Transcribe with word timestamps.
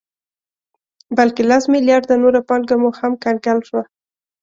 بلکې 1.17 1.41
لس 1.49 1.63
مليارده 1.73 2.15
نوره 2.23 2.41
پانګه 2.47 2.75
مو 2.81 2.89
هم 2.99 3.13
کنګل 3.23 3.59
شوه 3.67 3.83